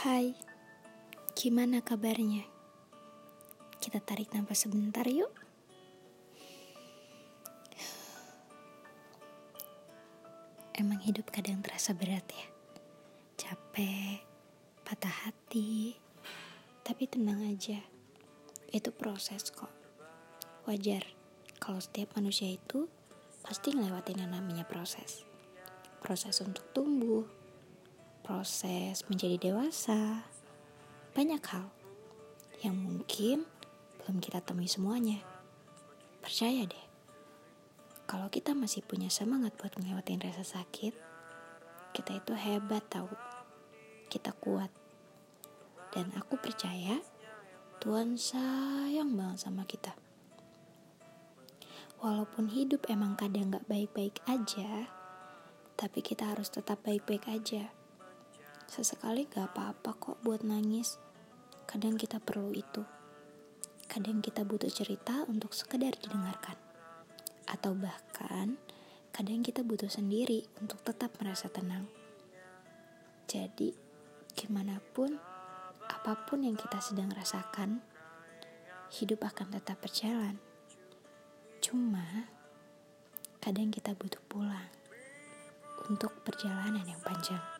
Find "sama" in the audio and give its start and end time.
49.46-49.62